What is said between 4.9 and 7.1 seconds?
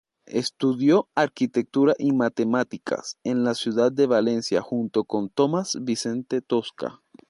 con Tomás Vicente Tosca.